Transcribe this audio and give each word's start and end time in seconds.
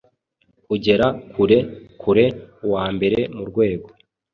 Kugera 0.65 1.05
kure-kure 1.33 2.25
uwambere 2.65 3.19
murwego 3.35 3.87